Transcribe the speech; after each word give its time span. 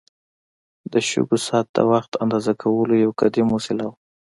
د 0.91 0.93
شګو 1.09 1.37
ساعت 1.47 1.67
د 1.75 1.77
وخت 1.91 2.11
اندازه 2.23 2.53
کولو 2.61 2.93
یو 3.03 3.11
قدیم 3.21 3.47
وسیله 3.51 3.83
وه. 3.89 3.95